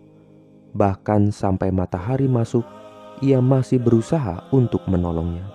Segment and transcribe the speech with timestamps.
[0.73, 2.63] Bahkan sampai matahari masuk,
[3.19, 5.45] ia masih berusaha untuk menolongnya.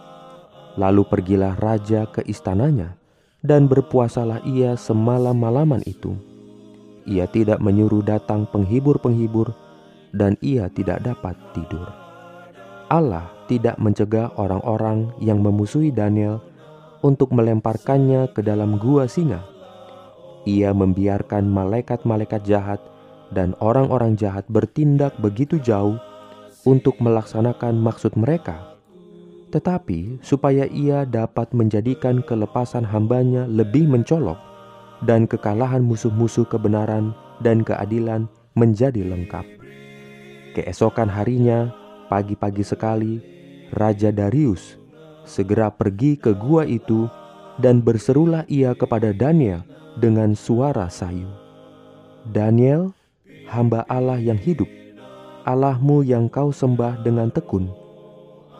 [0.77, 2.95] Lalu pergilah raja ke istananya,
[3.41, 6.15] dan berpuasalah ia semalam-malaman itu.
[7.09, 9.55] Ia tidak menyuruh datang penghibur-penghibur,
[10.13, 11.89] dan ia tidak dapat tidur.
[12.87, 16.39] Allah tidak mencegah orang-orang yang memusuhi Daniel
[17.03, 19.56] untuk melemparkannya ke dalam gua singa
[20.47, 22.79] ia membiarkan malaikat-malaikat jahat
[23.35, 25.99] dan orang-orang jahat bertindak begitu jauh
[26.63, 28.79] untuk melaksanakan maksud mereka.
[29.51, 34.39] Tetapi supaya ia dapat menjadikan kelepasan hambanya lebih mencolok
[35.03, 39.45] dan kekalahan musuh-musuh kebenaran dan keadilan menjadi lengkap.
[40.57, 41.69] Keesokan harinya,
[42.09, 43.21] pagi-pagi sekali,
[43.75, 44.79] Raja Darius
[45.27, 47.11] segera pergi ke gua itu
[47.59, 51.29] dan berserulah ia kepada Daniel dengan suara sayu.
[52.29, 52.93] Daniel,
[53.49, 54.69] hamba Allah yang hidup,
[55.49, 57.73] Allahmu yang kau sembah dengan tekun,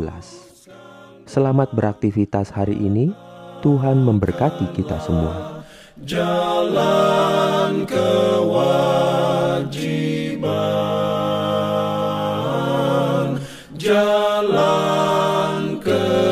[1.28, 3.12] Selamat beraktivitas hari ini.
[3.60, 5.60] Tuhan memberkati kita semua.
[6.00, 8.96] Jalan kewajiban.
[13.76, 14.19] Jalan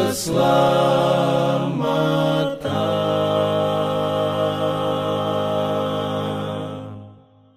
[0.08, 1.17] Love.